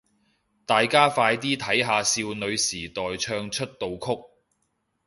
[0.65, 4.23] 大家快啲睇下少女時代唱出道曲